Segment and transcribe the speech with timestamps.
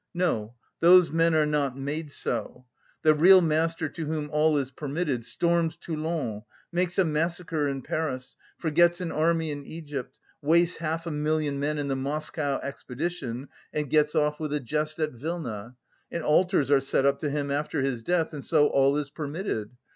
[0.15, 2.65] "No, those men are not made so.
[3.03, 8.35] The real Master to whom all is permitted storms Toulon, makes a massacre in Paris,
[8.57, 13.91] forgets an army in Egypt, wastes half a million men in the Moscow expedition and
[13.91, 15.75] gets off with a jest at Vilna.
[16.11, 19.69] And altars are set up to him after his death, and so all is permitted.